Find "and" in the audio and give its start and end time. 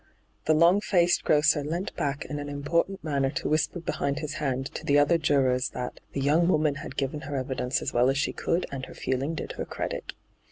8.71-8.87